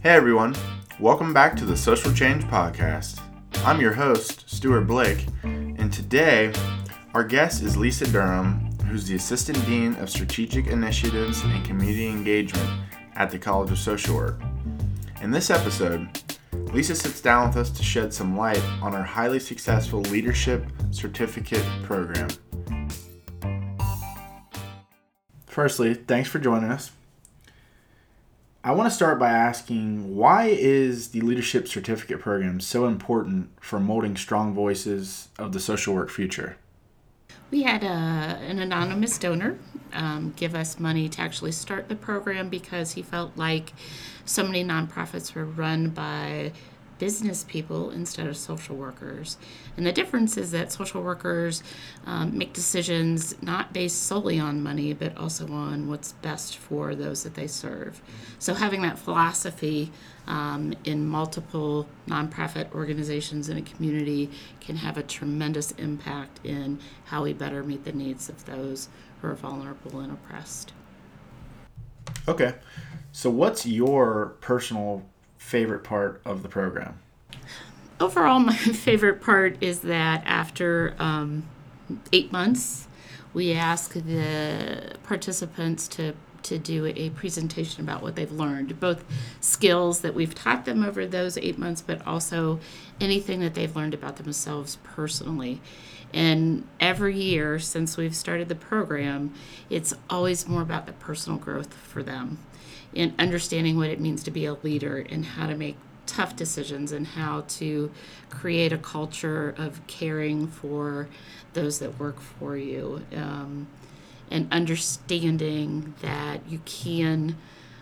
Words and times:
Hey 0.00 0.10
everyone, 0.10 0.54
welcome 1.00 1.34
back 1.34 1.56
to 1.56 1.64
the 1.64 1.76
Social 1.76 2.12
Change 2.12 2.44
Podcast. 2.44 3.20
I'm 3.64 3.80
your 3.80 3.92
host, 3.92 4.48
Stuart 4.48 4.82
Blake, 4.82 5.26
and 5.42 5.92
today 5.92 6.52
our 7.14 7.24
guest 7.24 7.64
is 7.64 7.76
Lisa 7.76 8.06
Durham, 8.06 8.70
who's 8.86 9.08
the 9.08 9.16
Assistant 9.16 9.66
Dean 9.66 9.96
of 9.96 10.08
Strategic 10.08 10.68
Initiatives 10.68 11.42
and 11.42 11.64
Community 11.64 12.06
Engagement 12.06 12.70
at 13.16 13.32
the 13.32 13.40
College 13.40 13.72
of 13.72 13.78
Social 13.80 14.14
Work. 14.14 14.40
In 15.20 15.32
this 15.32 15.50
episode, 15.50 16.08
Lisa 16.72 16.94
sits 16.94 17.20
down 17.20 17.48
with 17.48 17.56
us 17.56 17.70
to 17.70 17.82
shed 17.82 18.14
some 18.14 18.36
light 18.36 18.62
on 18.80 18.94
our 18.94 19.02
highly 19.02 19.40
successful 19.40 20.02
Leadership 20.02 20.64
Certificate 20.92 21.66
Program. 21.82 22.28
Firstly, 25.46 25.94
thanks 25.94 26.28
for 26.28 26.38
joining 26.38 26.70
us. 26.70 26.92
I 28.64 28.72
want 28.72 28.90
to 28.90 28.94
start 28.94 29.18
by 29.18 29.30
asking 29.30 30.16
why 30.16 30.46
is 30.46 31.10
the 31.10 31.20
Leadership 31.20 31.68
Certificate 31.68 32.20
Program 32.20 32.60
so 32.60 32.86
important 32.86 33.50
for 33.60 33.78
molding 33.78 34.16
strong 34.16 34.52
voices 34.52 35.28
of 35.38 35.52
the 35.52 35.60
social 35.60 35.94
work 35.94 36.10
future? 36.10 36.56
We 37.50 37.62
had 37.62 37.82
a, 37.82 37.86
an 37.86 38.58
anonymous 38.58 39.16
donor 39.16 39.58
um, 39.92 40.34
give 40.36 40.54
us 40.54 40.78
money 40.78 41.08
to 41.08 41.20
actually 41.20 41.52
start 41.52 41.88
the 41.88 41.96
program 41.96 42.48
because 42.48 42.92
he 42.92 43.02
felt 43.02 43.36
like 43.36 43.72
so 44.24 44.44
many 44.44 44.64
nonprofits 44.64 45.34
were 45.34 45.44
run 45.44 45.88
by 45.90 46.52
business 46.98 47.44
people 47.44 47.90
instead 47.90 48.26
of 48.26 48.36
social 48.36 48.76
workers. 48.76 49.36
And 49.76 49.86
the 49.86 49.92
difference 49.92 50.36
is 50.36 50.50
that 50.50 50.72
social 50.72 51.02
workers 51.02 51.62
um, 52.06 52.36
make 52.36 52.52
decisions 52.52 53.40
not 53.42 53.72
based 53.72 54.02
solely 54.02 54.38
on 54.38 54.62
money, 54.62 54.92
but 54.92 55.16
also 55.16 55.46
on 55.48 55.88
what's 55.88 56.12
best 56.12 56.56
for 56.56 56.94
those 56.94 57.22
that 57.22 57.34
they 57.34 57.46
serve. 57.46 58.00
So 58.38 58.54
having 58.54 58.82
that 58.82 58.98
philosophy 58.98 59.90
um, 60.26 60.74
in 60.84 61.06
multiple 61.06 61.88
nonprofit 62.06 62.72
organizations 62.74 63.48
in 63.48 63.56
a 63.56 63.62
community 63.62 64.30
can 64.60 64.76
have 64.76 64.98
a 64.98 65.02
tremendous 65.02 65.72
impact 65.72 66.40
in 66.44 66.78
how 67.06 67.24
we 67.24 67.32
better 67.32 67.62
meet 67.62 67.84
the 67.84 67.92
needs 67.92 68.28
of 68.28 68.44
those 68.44 68.88
who 69.20 69.28
are 69.28 69.34
vulnerable 69.34 70.00
and 70.00 70.12
oppressed. 70.12 70.72
Okay. 72.26 72.54
So, 73.12 73.30
what's 73.30 73.66
your 73.66 74.36
personal 74.40 75.02
favorite 75.38 75.84
part 75.84 76.20
of 76.24 76.42
the 76.42 76.48
program? 76.48 76.98
Overall, 78.00 78.40
my 78.40 78.54
favorite 78.54 79.22
part 79.22 79.56
is 79.62 79.80
that 79.80 80.22
after 80.26 80.94
um, 80.98 81.44
eight 82.12 82.30
months, 82.30 82.86
we 83.32 83.52
ask 83.52 83.92
the 83.94 84.96
participants 85.04 85.88
to 85.88 86.14
to 86.40 86.56
do 86.56 86.86
a 86.86 87.10
presentation 87.10 87.82
about 87.82 88.00
what 88.00 88.14
they've 88.14 88.30
learned, 88.30 88.78
both 88.78 89.04
skills 89.40 90.00
that 90.00 90.14
we've 90.14 90.34
taught 90.34 90.64
them 90.64 90.84
over 90.84 91.04
those 91.04 91.36
eight 91.36 91.58
months, 91.58 91.82
but 91.82 92.04
also 92.06 92.60
anything 93.00 93.40
that 93.40 93.54
they've 93.54 93.74
learned 93.74 93.92
about 93.92 94.16
themselves 94.16 94.78
personally. 94.84 95.60
And 96.14 96.66
every 96.80 97.20
year 97.20 97.58
since 97.58 97.96
we've 97.96 98.14
started 98.14 98.48
the 98.48 98.54
program, 98.54 99.34
it's 99.68 99.92
always 100.08 100.48
more 100.48 100.62
about 100.62 100.86
the 100.86 100.92
personal 100.92 101.38
growth 101.38 101.74
for 101.74 102.02
them 102.02 102.38
in 102.94 103.14
understanding 103.18 103.76
what 103.76 103.90
it 103.90 104.00
means 104.00 104.22
to 104.24 104.30
be 104.30 104.46
a 104.46 104.54
leader 104.54 105.04
and 105.08 105.24
how 105.24 105.46
to 105.46 105.54
make 105.54 105.76
tough 106.06 106.34
decisions 106.34 106.90
and 106.90 107.06
how 107.06 107.42
to 107.42 107.90
create 108.30 108.72
a 108.72 108.78
culture 108.78 109.54
of 109.58 109.86
caring 109.86 110.46
for 110.46 111.08
those 111.52 111.78
that 111.78 111.98
work 111.98 112.20
for 112.20 112.56
you 112.56 113.04
um, 113.14 113.66
and 114.30 114.48
understanding 114.50 115.94
that 116.00 116.40
you 116.48 116.60
can 116.64 117.36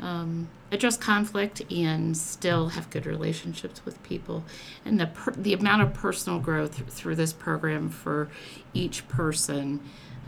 um, 0.00 0.48
address 0.70 0.96
conflict 0.96 1.62
and 1.72 2.16
still 2.16 2.70
have 2.70 2.90
good 2.90 3.06
relationships 3.06 3.84
with 3.84 4.00
people. 4.02 4.44
And 4.84 5.00
the 5.00 5.06
per- 5.06 5.32
the 5.32 5.54
amount 5.54 5.82
of 5.82 5.94
personal 5.94 6.38
growth 6.38 6.92
through 6.92 7.16
this 7.16 7.32
program 7.32 7.88
for 7.88 8.28
each 8.72 9.08
person 9.08 9.80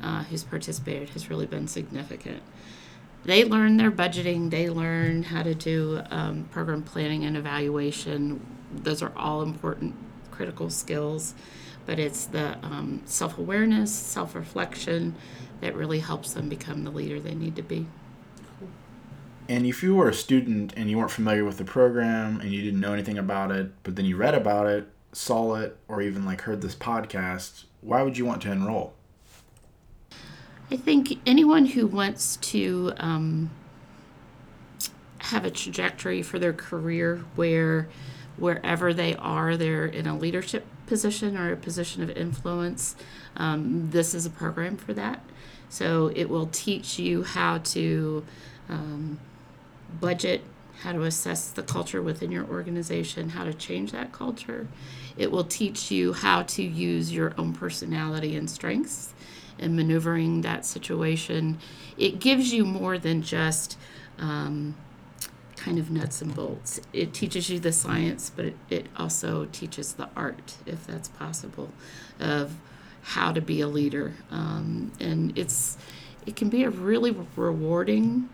uh, 0.03 0.25
who's 0.25 0.45
participated 0.45 1.11
has 1.11 1.31
really 1.31 1.47
been 1.47 1.69
significant. 1.69 2.43
They 3.25 3.45
learn 3.45 3.77
their 3.77 3.91
budgeting. 3.91 4.51
They 4.51 4.71
learn 4.71 5.23
how 5.23 5.43
to 5.43 5.55
do 5.55 6.03
um, 6.11 6.49
program 6.51 6.83
planning 6.83 7.25
and 7.25 7.37
evaluation. 7.37 8.45
Those 8.73 9.03
are 9.03 9.13
all 9.17 9.43
important, 9.43 9.95
critical 10.31 10.71
skills. 10.71 11.35
But 11.87 11.99
it's 11.99 12.27
the 12.27 12.57
um, 12.65 13.03
self 13.05 13.39
awareness, 13.39 13.93
self 13.93 14.35
reflection 14.35 15.15
that 15.61 15.75
really 15.75 15.99
helps 15.99 16.33
them 16.33 16.49
become 16.49 16.85
the 16.85 16.91
leader 16.91 17.21
they 17.21 17.35
need 17.35 17.57
to 17.57 17.63
be. 17.63 17.87
And 19.49 19.67
if 19.67 19.83
you 19.83 19.97
were 19.97 20.09
a 20.09 20.15
student 20.15 20.73
and 20.77 20.89
you 20.89 20.97
weren't 20.97 21.11
familiar 21.11 21.45
with 21.45 21.59
the 21.59 21.65
program 21.65 22.41
and 22.41 22.53
you 22.53 22.63
didn't 22.63 22.81
know 22.81 22.93
anything 22.93 23.19
about 23.19 23.51
it, 23.51 23.73
but 23.83 23.97
then 23.97 24.05
you 24.05 24.17
read 24.17 24.35
about 24.35 24.67
it, 24.67 24.89
saw 25.13 25.57
it, 25.57 25.77
or 25.89 26.01
even 26.01 26.25
like 26.25 26.43
heard 26.43 26.63
this 26.63 26.77
podcast, 26.77 27.65
why 27.81 28.03
would 28.03 28.17
you 28.17 28.25
want 28.25 28.43
to 28.43 28.53
enroll? 28.53 28.95
I 30.73 30.77
think 30.77 31.19
anyone 31.27 31.67
who 31.67 31.87
wants 31.89 32.37
to 32.37 32.93
um, 32.99 33.51
have 35.19 35.45
a 35.45 35.51
trajectory 35.51 36.23
for 36.23 36.39
their 36.39 36.53
career 36.53 37.25
where 37.35 37.89
wherever 38.37 38.95
they 38.95 39.17
are, 39.17 39.57
they're 39.57 39.87
in 39.87 40.07
a 40.07 40.17
leadership 40.17 40.65
position 40.87 41.37
or 41.37 41.53
a 41.53 41.57
position 41.57 42.05
of 42.05 42.11
influence, 42.11 42.95
um, 43.37 43.91
this 43.91 44.15
is 44.15 44.25
a 44.27 44.31
program 44.31 44.77
for 44.77 44.95
that. 44.95 45.21
So 45.69 46.13
it 46.15 46.29
will 46.29 46.47
teach 46.47 47.01
you 47.01 47.25
how 47.25 47.59
to 47.59 48.25
um, 48.69 49.19
budget, 50.01 50.43
how 50.83 50.93
to 50.93 51.03
assess 51.03 51.51
the 51.51 51.65
culture 51.65 52.01
within 52.01 52.31
your 52.31 52.45
organization, 52.47 53.31
how 53.31 53.43
to 53.43 53.53
change 53.53 53.91
that 53.91 54.13
culture. 54.13 54.69
It 55.17 55.33
will 55.33 55.45
teach 55.45 55.91
you 55.91 56.13
how 56.13 56.43
to 56.45 56.63
use 56.63 57.13
your 57.13 57.35
own 57.37 57.55
personality 57.55 58.37
and 58.37 58.49
strengths 58.49 59.15
in 59.61 59.77
maneuvering 59.77 60.41
that 60.41 60.67
situation. 60.67 61.59
It 61.97 62.19
gives 62.19 62.53
you 62.53 62.65
more 62.65 62.99
than 62.99 63.23
just 63.23 63.79
um, 64.19 64.75
kind 65.57 65.79
of 65.79 65.91
nuts 65.91 66.23
and 66.23 66.35
bolts. 66.35 66.81
It 66.93 67.13
teaches 67.13 67.51
you 67.51 67.61
the 67.61 67.73
science, 67.73 68.33
but 68.35 68.47
it, 68.47 68.57
it 68.71 68.87
also 68.97 69.45
teaches 69.53 69.93
the 69.93 70.09
art, 70.17 70.57
if 70.67 70.87
that's 70.87 71.09
possible, 71.09 71.71
of 72.19 72.57
how 73.03 73.33
to 73.33 73.41
be 73.41 73.61
a 73.61 73.69
leader. 73.69 74.15
Um, 74.31 74.93
and 74.99 75.37
it's 75.39 75.77
it 76.27 76.37
can 76.37 76.49
be 76.49 76.65
a 76.65 76.71
really 76.71 77.15
rewarding 77.37 78.29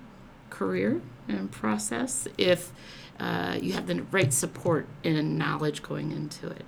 career 0.51 1.01
and 1.29 1.51
process 1.51 2.27
if 2.39 2.73
uh, 3.19 3.59
you 3.61 3.73
have 3.73 3.87
the 3.87 4.03
right 4.11 4.33
support 4.33 4.87
and 5.05 5.39
knowledge 5.39 5.83
going 5.83 6.13
into 6.13 6.49
it. 6.49 6.65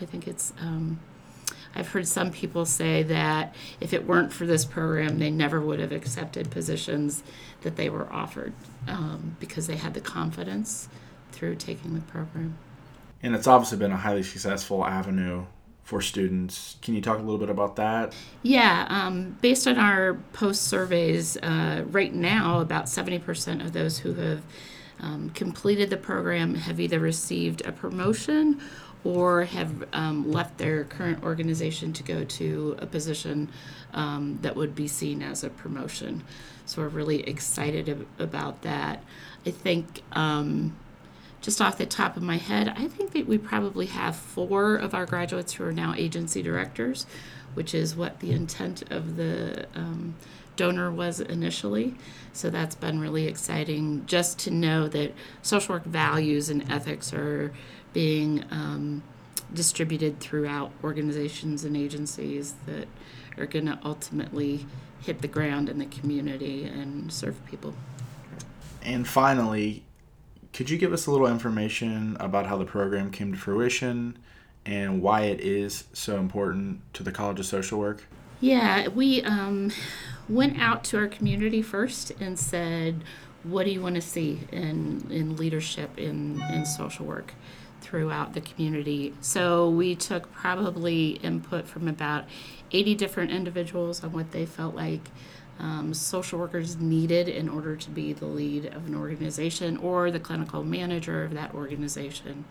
I 0.00 0.04
think 0.04 0.26
it's. 0.26 0.52
Um, 0.60 1.00
I've 1.74 1.88
heard 1.88 2.06
some 2.06 2.30
people 2.30 2.66
say 2.66 3.02
that 3.04 3.54
if 3.80 3.92
it 3.92 4.06
weren't 4.06 4.32
for 4.32 4.46
this 4.46 4.64
program, 4.64 5.18
they 5.18 5.30
never 5.30 5.60
would 5.60 5.78
have 5.80 5.92
accepted 5.92 6.50
positions 6.50 7.22
that 7.62 7.76
they 7.76 7.88
were 7.88 8.12
offered 8.12 8.52
um, 8.88 9.36
because 9.38 9.66
they 9.66 9.76
had 9.76 9.94
the 9.94 10.00
confidence 10.00 10.88
through 11.32 11.56
taking 11.56 11.94
the 11.94 12.00
program. 12.00 12.58
And 13.22 13.34
it's 13.34 13.46
obviously 13.46 13.78
been 13.78 13.92
a 13.92 13.96
highly 13.96 14.22
successful 14.22 14.84
avenue 14.84 15.44
for 15.84 16.00
students. 16.00 16.76
Can 16.82 16.94
you 16.94 17.00
talk 17.00 17.18
a 17.18 17.22
little 17.22 17.38
bit 17.38 17.50
about 17.50 17.76
that? 17.76 18.14
Yeah, 18.42 18.86
um, 18.88 19.36
based 19.40 19.66
on 19.66 19.78
our 19.78 20.14
post 20.32 20.62
surveys, 20.62 21.36
uh, 21.38 21.84
right 21.88 22.14
now, 22.14 22.60
about 22.60 22.86
70% 22.86 23.64
of 23.64 23.72
those 23.72 23.98
who 23.98 24.14
have 24.14 24.42
um, 25.00 25.30
completed 25.30 25.90
the 25.90 25.96
program 25.96 26.54
have 26.54 26.78
either 26.78 27.00
received 27.00 27.66
a 27.66 27.72
promotion 27.72 28.60
or 29.04 29.44
have 29.44 29.86
um, 29.92 30.30
left 30.30 30.58
their 30.58 30.84
current 30.84 31.22
organization 31.22 31.92
to 31.92 32.02
go 32.02 32.24
to 32.24 32.76
a 32.78 32.86
position 32.86 33.48
um, 33.94 34.38
that 34.42 34.54
would 34.56 34.74
be 34.74 34.86
seen 34.86 35.22
as 35.22 35.42
a 35.42 35.50
promotion. 35.50 36.22
So 36.66 36.82
we're 36.82 36.88
really 36.88 37.22
excited 37.28 37.88
ab- 37.88 38.06
about 38.18 38.62
that. 38.62 39.02
I 39.46 39.50
think 39.50 40.02
um, 40.12 40.76
just 41.40 41.60
off 41.60 41.78
the 41.78 41.86
top 41.86 42.16
of 42.16 42.22
my 42.22 42.36
head, 42.36 42.74
I 42.76 42.88
think 42.88 43.12
that 43.12 43.26
we 43.26 43.38
probably 43.38 43.86
have 43.86 44.14
four 44.14 44.76
of 44.76 44.94
our 44.94 45.06
graduates 45.06 45.54
who 45.54 45.64
are 45.64 45.72
now 45.72 45.94
agency 45.96 46.42
directors, 46.42 47.06
which 47.54 47.74
is 47.74 47.96
what 47.96 48.20
the 48.20 48.32
intent 48.32 48.82
of 48.90 49.16
the 49.16 49.66
um, 49.74 50.14
donor 50.56 50.90
was 50.90 51.20
initially. 51.20 51.94
So 52.32 52.50
that's 52.50 52.74
been 52.74 53.00
really 53.00 53.26
exciting 53.26 54.04
just 54.06 54.38
to 54.40 54.50
know 54.50 54.88
that 54.88 55.12
social 55.42 55.74
work 55.74 55.84
values 55.84 56.48
and 56.48 56.70
ethics 56.70 57.12
are 57.12 57.52
being 57.92 58.44
um, 58.50 59.02
distributed 59.52 60.20
throughout 60.20 60.70
organizations 60.84 61.64
and 61.64 61.76
agencies 61.76 62.54
that 62.66 62.86
are 63.38 63.46
going 63.46 63.66
to 63.66 63.78
ultimately 63.84 64.66
hit 65.00 65.22
the 65.22 65.28
ground 65.28 65.68
in 65.68 65.78
the 65.78 65.86
community 65.86 66.64
and 66.64 67.12
serve 67.12 67.44
people. 67.46 67.74
And 68.82 69.06
finally, 69.06 69.82
could 70.52 70.70
you 70.70 70.78
give 70.78 70.92
us 70.92 71.06
a 71.06 71.10
little 71.10 71.26
information 71.26 72.16
about 72.20 72.46
how 72.46 72.56
the 72.56 72.64
program 72.64 73.10
came 73.10 73.32
to 73.32 73.38
fruition 73.38 74.18
and 74.66 75.00
why 75.02 75.22
it 75.22 75.40
is 75.40 75.84
so 75.92 76.16
important 76.18 76.80
to 76.94 77.02
the 77.02 77.12
College 77.12 77.40
of 77.40 77.46
Social 77.46 77.78
Work? 77.78 78.04
Yeah, 78.40 78.88
we 78.88 79.22
um, 79.22 79.70
went 80.26 80.58
out 80.58 80.82
to 80.84 80.96
our 80.96 81.08
community 81.08 81.60
first 81.60 82.12
and 82.20 82.38
said, 82.38 83.04
what 83.42 83.64
do 83.64 83.70
you 83.70 83.82
want 83.82 83.96
to 83.96 84.00
see 84.00 84.40
in, 84.50 85.06
in 85.10 85.36
leadership 85.36 85.98
in, 85.98 86.42
in 86.50 86.64
social 86.64 87.04
work 87.04 87.34
throughout 87.82 88.32
the 88.32 88.40
community? 88.40 89.12
So 89.20 89.68
we 89.68 89.94
took 89.94 90.32
probably 90.32 91.12
input 91.22 91.66
from 91.66 91.86
about 91.86 92.24
80 92.72 92.94
different 92.94 93.30
individuals 93.30 94.02
on 94.02 94.12
what 94.12 94.30
they 94.32 94.46
felt 94.46 94.74
like 94.74 95.02
um, 95.58 95.92
social 95.92 96.38
workers 96.38 96.78
needed 96.78 97.28
in 97.28 97.46
order 97.46 97.76
to 97.76 97.90
be 97.90 98.14
the 98.14 98.24
lead 98.24 98.66
of 98.66 98.86
an 98.86 98.94
organization 98.94 99.76
or 99.76 100.10
the 100.10 100.20
clinical 100.20 100.64
manager 100.64 101.24
of 101.24 101.34
that 101.34 101.54
organization. 101.54 102.46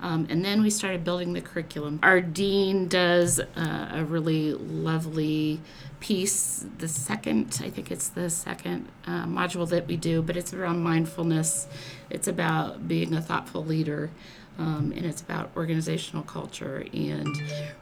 Um, 0.00 0.26
and 0.30 0.44
then 0.44 0.62
we 0.62 0.70
started 0.70 1.02
building 1.02 1.32
the 1.32 1.40
curriculum. 1.40 1.98
Our 2.02 2.20
dean 2.20 2.86
does 2.86 3.40
uh, 3.40 3.88
a 3.92 4.04
really 4.04 4.52
lovely 4.52 5.60
piece, 6.00 6.64
the 6.78 6.86
second, 6.86 7.60
I 7.64 7.70
think 7.70 7.90
it's 7.90 8.08
the 8.08 8.30
second 8.30 8.88
uh, 9.06 9.24
module 9.24 9.68
that 9.70 9.88
we 9.88 9.96
do, 9.96 10.22
but 10.22 10.36
it's 10.36 10.54
around 10.54 10.82
mindfulness. 10.82 11.66
It's 12.10 12.28
about 12.28 12.86
being 12.86 13.12
a 13.12 13.20
thoughtful 13.20 13.64
leader. 13.64 14.10
Um, 14.58 14.92
and 14.96 15.06
it's 15.06 15.20
about 15.20 15.50
organizational 15.56 16.24
culture 16.24 16.84
and 16.92 17.28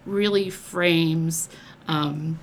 really 0.04 0.50
frames 0.50 1.48
um, 1.88 2.38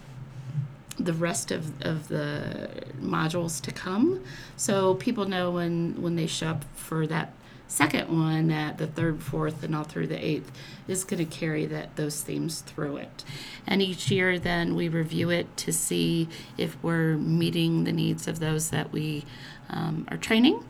the 0.98 1.14
rest 1.14 1.52
of, 1.52 1.82
of 1.84 2.08
the 2.08 2.70
modules 3.00 3.62
to 3.62 3.72
come 3.72 4.24
so 4.56 4.96
people 4.96 5.26
know 5.26 5.52
when 5.52 6.02
when 6.02 6.16
they 6.16 6.28
show 6.28 6.48
up 6.48 6.66
for 6.76 7.06
that 7.08 7.34
second 7.74 8.08
one 8.08 8.50
that 8.50 8.78
the 8.78 8.86
third 8.86 9.22
fourth 9.24 9.64
and 9.64 9.76
all 9.76 9.84
through 9.84 10.06
the 10.06 10.26
eighth 10.26 10.52
is 10.88 11.04
going 11.04 11.18
to 11.18 11.38
carry 11.38 11.66
that 11.66 11.96
those 11.96 12.22
themes 12.22 12.62
through 12.62 12.98
it 12.98 13.24
and 13.66 13.82
each 13.82 14.12
year 14.12 14.38
then 14.38 14.76
we 14.76 14.88
review 14.88 15.32
it 15.32 15.58
to 15.58 15.74
see 15.74 16.30
if 16.56 16.78
we're 16.84 17.16
meeting 17.16 17.84
the 17.84 17.92
needs 17.92 18.28
of 18.28 18.40
those 18.40 18.70
that 18.70 18.92
we 18.92 19.26
um, 19.70 20.06
are 20.12 20.18
training 20.18 20.64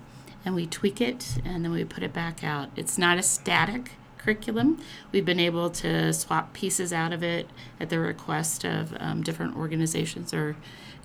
and 0.46 0.56
we 0.56 0.66
tweak 0.66 1.02
it 1.02 1.40
and 1.44 1.66
then 1.66 1.72
we 1.74 1.84
put 1.84 2.04
it 2.04 2.14
back 2.14 2.42
out 2.42 2.70
it's 2.78 2.98
not 2.98 3.18
a 3.18 3.24
static 3.24 3.92
curriculum. 4.24 4.80
We've 5.12 5.26
been 5.26 5.40
able 5.40 5.70
to 5.72 6.14
swap 6.14 6.54
pieces 6.54 6.94
out 6.94 7.12
of 7.12 7.24
it 7.24 7.50
at 7.80 7.90
the 7.90 8.00
request 8.00 8.64
of 8.64 8.96
um, 8.98 9.22
different 9.22 9.58
organizations 9.58 10.34
or 10.34 10.56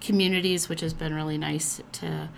communities, 0.01 0.69
which 0.69 0.81
has 0.81 0.95
been 0.95 1.15
really 1.15 1.37
nice 1.37 1.81
to 1.93 2.29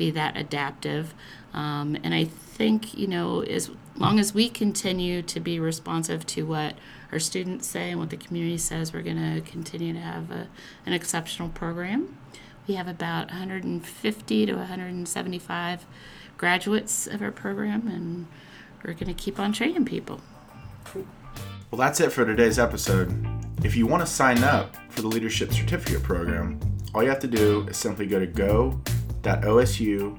be 0.00 0.10
that 0.10 0.34
adaptive. 0.34 1.14
Um, 1.52 1.96
and 2.02 2.14
I 2.14 2.24
think, 2.24 2.96
you 2.96 3.06
know, 3.06 3.42
as 3.42 3.70
long 3.96 4.18
as 4.18 4.32
we 4.32 4.48
continue 4.48 5.20
to 5.20 5.38
be 5.38 5.60
responsive 5.60 6.26
to 6.28 6.46
what 6.46 6.74
our 7.12 7.18
students 7.18 7.66
say 7.66 7.90
and 7.90 8.00
what 8.00 8.08
the 8.08 8.16
community 8.16 8.56
says, 8.56 8.94
we're 8.94 9.02
going 9.02 9.34
to 9.34 9.42
continue 9.42 9.92
to 9.92 10.00
have 10.00 10.30
a, 10.30 10.48
an 10.86 10.94
exceptional 10.94 11.50
program. 11.50 12.16
We 12.66 12.74
have 12.74 12.88
about 12.88 13.28
150 13.28 14.46
to 14.46 14.54
175 14.54 15.84
graduates 16.38 17.06
of 17.06 17.20
our 17.20 17.30
program, 17.30 17.86
and 17.86 18.26
we're 18.82 18.94
going 18.94 19.14
to 19.14 19.22
keep 19.22 19.38
on 19.38 19.52
training 19.52 19.84
people. 19.84 20.22
Well, 21.70 21.78
that's 21.78 22.00
it 22.00 22.10
for 22.10 22.24
today's 22.24 22.58
episode. 22.58 23.26
If 23.62 23.76
you 23.76 23.86
want 23.86 24.00
to 24.00 24.06
sign 24.06 24.42
up 24.42 24.74
for 24.88 25.02
the 25.02 25.08
Leadership 25.08 25.52
Certificate 25.52 26.02
Program, 26.02 26.58
all 26.94 27.02
you 27.02 27.10
have 27.10 27.20
to 27.20 27.28
do 27.28 27.66
is 27.68 27.76
simply 27.76 28.06
go 28.06 28.18
to 28.18 28.26
go.osu.edu 29.22 30.18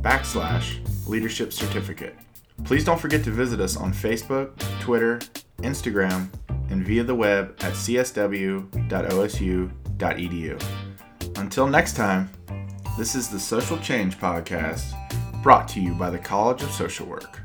backslash 0.00 1.08
leadership 1.08 1.52
certificate. 1.52 2.16
Please 2.64 2.84
don't 2.84 3.00
forget 3.00 3.24
to 3.24 3.30
visit 3.30 3.60
us 3.60 3.76
on 3.76 3.92
Facebook, 3.92 4.56
Twitter, 4.80 5.18
Instagram, 5.58 6.28
and 6.70 6.84
via 6.84 7.02
the 7.04 7.14
web 7.14 7.54
at 7.60 7.72
csw.osu.edu. 7.72 8.68
Until 11.36 11.66
next 11.66 11.96
time, 11.96 12.30
this 12.96 13.14
is 13.14 13.28
the 13.28 13.40
Social 13.40 13.78
Change 13.78 14.18
Podcast 14.18 14.94
brought 15.42 15.68
to 15.68 15.80
you 15.80 15.94
by 15.94 16.10
the 16.10 16.18
College 16.18 16.62
of 16.62 16.70
Social 16.70 17.06
Work. 17.06 17.43